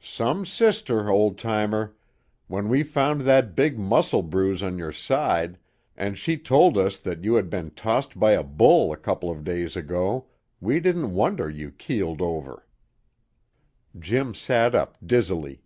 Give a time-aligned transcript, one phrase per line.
[0.00, 1.96] "Some sister, ol' timer!
[2.46, 5.58] When we found that big muscle bruise on your side,
[5.96, 9.42] and she told us that you had been tossed by a bull a couple of
[9.42, 10.26] days ago,
[10.60, 12.64] we didn't wonder you keeled over."
[13.98, 15.64] Jim sat up dizzily.